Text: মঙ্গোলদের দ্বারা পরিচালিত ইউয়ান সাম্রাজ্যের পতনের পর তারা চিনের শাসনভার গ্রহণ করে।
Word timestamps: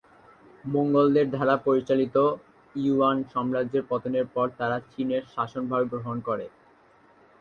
মঙ্গোলদের 0.65 1.27
দ্বারা 1.33 1.55
পরিচালিত 1.65 2.15
ইউয়ান 2.75 3.17
সাম্রাজ্যের 3.31 3.83
পতনের 3.89 4.25
পর 4.33 4.47
তারা 4.59 4.77
চিনের 4.91 5.23
শাসনভার 5.33 5.83
গ্রহণ 5.91 6.17
করে। 6.27 6.45